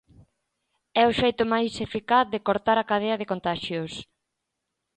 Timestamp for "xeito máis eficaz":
1.19-2.25